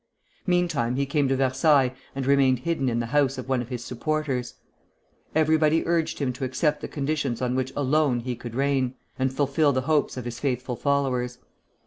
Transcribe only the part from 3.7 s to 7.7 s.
supporters. Everybody urged him to accept the conditions on